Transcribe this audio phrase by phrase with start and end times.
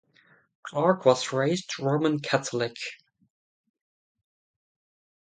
[0.63, 2.75] Clark was raised Roman Catholic.